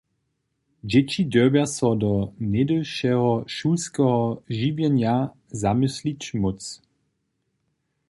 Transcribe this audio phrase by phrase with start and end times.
[0.89, 2.13] Dźěći dyrbja so do
[2.51, 4.21] něhdyšeho šulskeho
[4.57, 5.15] žiwjenja
[5.61, 6.61] zamyslić móc.